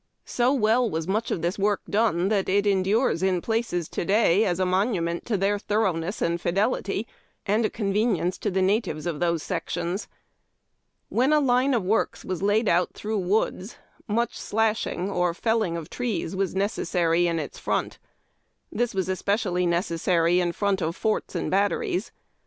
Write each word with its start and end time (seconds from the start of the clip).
So 0.25 0.51
well 0.51 0.89
was 0.89 1.07
much 1.07 1.29
of 1.29 1.43
this 1.43 1.59
work 1.59 1.81
done 1.87 2.27
tliat 2.31 2.49
it 2.49 2.65
endures 2.65 3.21
in 3.21 3.39
places 3.39 3.87
to 3.89 4.03
day 4.03 4.43
as 4.45 4.59
a 4.59 4.65
monument 4.65 5.27
to 5.27 5.37
their 5.37 5.59
thoroughness 5.59 6.23
and 6.23 6.39
iidelit}^ 6.41 7.05
and 7.45 7.63
a 7.65 7.69
convenience 7.69 8.39
to 8.39 8.49
the 8.49 8.63
natives 8.63 9.05
of 9.05 9.19
those 9.19 9.43
sections. 9.43 10.07
When 11.09 11.31
a 11.31 11.39
line 11.39 11.75
of 11.75 11.83
works 11.83 12.25
was 12.25 12.41
laid 12.41 12.67
out 12.67 12.95
through 12.95 13.19
woods, 13.19 13.77
much 14.07 14.39
slashhu/^ 14.39 15.07
or 15.15 15.35
felling 15.35 15.77
of 15.77 15.87
trees, 15.87 16.35
was 16.35 16.55
necessar}' 16.55 17.23
in 17.25 17.37
its 17.37 17.59
front. 17.59 17.99
This 18.71 18.95
was 18.95 19.07
especially 19.07 19.67
necessary 19.67 20.39
in 20.39 20.51
front 20.51 20.81
of 20.81 20.95
forts 20.95 21.35
and 21.35 21.51
batteries. 21.51 22.11